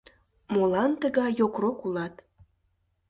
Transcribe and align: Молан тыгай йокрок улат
Молан 0.53 0.91
тыгай 1.01 1.31
йокрок 1.39 1.77
улат 1.85 2.13